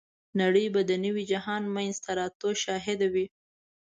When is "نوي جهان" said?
1.05-1.63